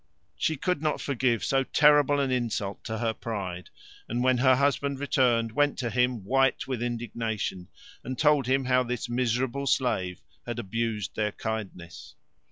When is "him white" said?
5.91-6.65